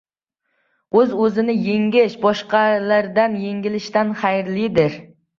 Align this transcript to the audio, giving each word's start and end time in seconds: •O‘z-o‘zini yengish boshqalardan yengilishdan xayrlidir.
•O‘z-o‘zini 0.99 1.53
yengish 1.65 2.15
boshqalardan 2.23 3.35
yengilishdan 3.41 4.15
xayrlidir. 4.23 4.97